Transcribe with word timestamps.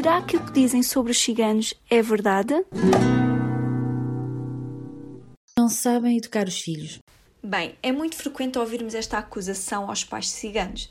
Será 0.00 0.22
que 0.22 0.34
o 0.34 0.46
que 0.46 0.52
dizem 0.52 0.82
sobre 0.82 1.12
os 1.12 1.18
ciganos 1.18 1.74
é 1.90 2.00
verdade? 2.00 2.54
Não 5.58 5.68
sabem 5.68 6.16
educar 6.16 6.48
os 6.48 6.58
filhos. 6.58 7.00
Bem, 7.44 7.74
é 7.82 7.92
muito 7.92 8.16
frequente 8.16 8.58
ouvirmos 8.58 8.94
esta 8.94 9.18
acusação 9.18 9.90
aos 9.90 10.02
pais 10.02 10.30
ciganos, 10.30 10.88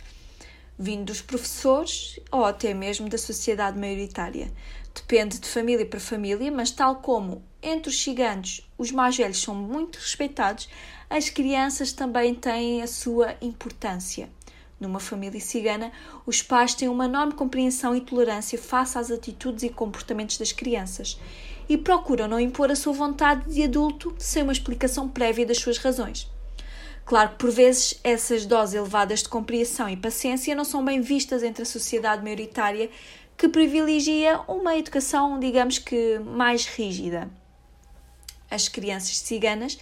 vindo 0.78 1.06
dos 1.06 1.22
professores 1.22 2.20
ou 2.32 2.46
até 2.46 2.72
mesmo 2.72 3.10
da 3.10 3.18
sociedade 3.18 3.80
maioritária. 3.80 4.54
Depende 4.94 5.40
de 5.40 5.48
família 5.48 5.88
para 5.88 6.00
família, 6.00 6.52
mas 6.52 6.70
tal 6.70 6.98
como 6.98 7.42
entre 7.64 7.90
os 7.90 8.00
ciganos 8.00 8.70
os 8.78 8.92
mais 8.92 9.18
velhos 9.18 9.42
são 9.42 9.56
muito 9.56 9.96
respeitados, 9.96 10.70
as 11.10 11.32
crianças 11.32 11.92
também 11.94 12.36
têm 12.36 12.84
a 12.84 12.88
sua 12.88 13.36
importância. 13.42 14.30
Numa 14.80 15.00
família 15.00 15.42
cigana, 15.42 15.92
os 16.26 16.42
pais 16.42 16.74
têm 16.74 16.88
uma 16.88 17.06
enorme 17.06 17.34
compreensão 17.34 17.96
e 17.96 18.02
tolerância 18.02 18.58
face 18.58 18.98
às 18.98 19.12
atitudes 19.12 19.64
e 19.64 19.70
comportamentos 19.70 20.38
das 20.38 20.54
crianças 20.54 21.20
e 21.68 21.78
procuram 21.78 22.28
não 22.28 22.40
impor 22.40 22.72
a 22.72 22.76
sua 22.76 22.94
vontade 22.94 23.54
de 23.54 23.64
adulto 23.64 24.16
sem 24.18 24.42
uma 24.42 24.54
explicação 24.54 25.10
prévia 25.10 25.46
das 25.46 25.60
suas 25.60 25.78
razões. 25.78 26.30
Claro 27.06 27.32
que 27.32 27.36
por 27.38 27.52
vezes 27.52 28.00
essas 28.04 28.46
doses 28.46 28.76
elevadas 28.76 29.24
de 29.24 29.30
compreensão 29.30 29.90
e 29.90 29.98
paciência 29.98 30.56
não 30.56 30.64
são 30.64 30.86
bem 30.86 31.02
vistas 31.02 31.44
entre 31.44 31.64
a 31.64 31.66
sociedade 31.66 32.24
maioritária 32.24 32.90
que 33.36 33.50
privilegia 33.50 34.40
uma 34.48 34.78
educação, 34.78 35.40
digamos 35.40 35.80
que, 35.80 36.20
mais 36.20 36.66
rígida. 36.66 37.30
As 38.50 38.68
crianças 38.68 39.18
ciganas 39.18 39.80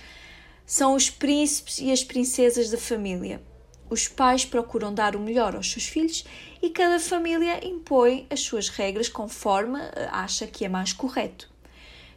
são 0.66 0.94
os 0.96 1.10
príncipes 1.10 1.80
e 1.80 1.92
as 1.92 2.04
princesas 2.04 2.70
da 2.70 2.78
família, 2.78 3.42
os 3.90 4.08
pais 4.08 4.46
procuram 4.46 4.94
dar 4.94 5.16
o 5.16 5.20
melhor 5.20 5.56
aos 5.56 5.72
seus 5.72 5.88
filhos 5.88 6.26
e 6.62 6.70
cada 6.70 7.00
família 7.00 7.66
impõe 7.66 8.28
as 8.30 8.42
suas 8.42 8.70
regras 8.70 9.10
conforme 9.10 9.80
eh, 9.80 10.10
acha 10.12 10.48
que 10.48 10.66
é 10.66 10.70
mais 10.70 10.94
correto. 10.94 11.50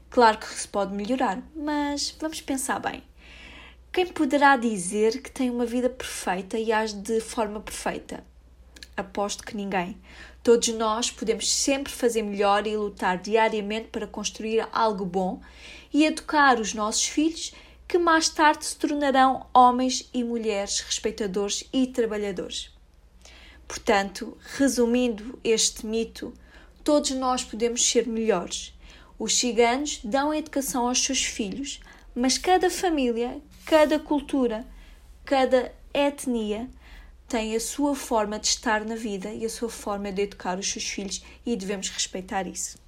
Claro 0.08 0.38
que 0.38 0.46
se 0.46 0.66
pode 0.66 0.94
melhorar, 0.94 1.42
mas 1.54 2.16
vamos 2.20 2.40
pensar 2.40 2.80
bem. 2.80 3.02
Quem 3.92 4.06
poderá 4.06 4.56
dizer 4.56 5.20
que 5.22 5.30
tem 5.30 5.50
uma 5.50 5.66
vida 5.66 5.88
perfeita 5.88 6.58
e 6.58 6.72
age 6.72 6.94
de 6.96 7.20
forma 7.20 7.60
perfeita? 7.60 8.24
Aposto 8.96 9.44
que 9.44 9.56
ninguém. 9.56 9.96
Todos 10.42 10.68
nós 10.68 11.10
podemos 11.10 11.52
sempre 11.52 11.92
fazer 11.92 12.22
melhor 12.22 12.66
e 12.66 12.76
lutar 12.76 13.18
diariamente 13.18 13.88
para 13.88 14.06
construir 14.06 14.66
algo 14.72 15.04
bom 15.04 15.40
e 15.92 16.04
educar 16.04 16.58
os 16.60 16.72
nossos 16.72 17.06
filhos 17.06 17.52
que 17.90 17.98
mais 17.98 18.28
tarde 18.28 18.64
se 18.64 18.76
tornarão 18.76 19.48
homens 19.52 20.08
e 20.14 20.22
mulheres 20.22 20.78
respeitadores 20.78 21.64
e 21.72 21.88
trabalhadores. 21.88 22.70
Portanto, 23.66 24.38
resumindo 24.56 25.36
este 25.42 25.84
mito, 25.84 26.32
todos 26.84 27.10
nós 27.10 27.42
podemos 27.42 27.84
ser 27.84 28.06
melhores. 28.06 28.72
Os 29.18 29.36
ciganos 29.36 29.98
dão 30.04 30.32
educação 30.32 30.86
aos 30.86 31.02
seus 31.02 31.24
filhos, 31.24 31.80
mas 32.14 32.38
cada 32.38 32.70
família, 32.70 33.42
cada 33.66 33.98
cultura, 33.98 34.64
cada 35.24 35.74
etnia 35.92 36.70
tem 37.26 37.56
a 37.56 37.60
sua 37.60 37.96
forma 37.96 38.38
de 38.38 38.46
estar 38.46 38.84
na 38.84 38.94
vida 38.94 39.32
e 39.32 39.44
a 39.44 39.50
sua 39.50 39.68
forma 39.68 40.12
de 40.12 40.22
educar 40.22 40.60
os 40.60 40.70
seus 40.70 40.84
filhos 40.84 41.24
e 41.44 41.56
devemos 41.56 41.88
respeitar 41.88 42.46
isso. 42.46 42.78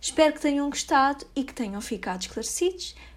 Espero 0.00 0.34
que 0.34 0.40
tenham 0.40 0.68
gostado 0.68 1.24
e 1.36 1.44
que 1.44 1.54
tenham 1.54 1.80
ficado 1.80 2.22
esclarecidos. 2.22 2.96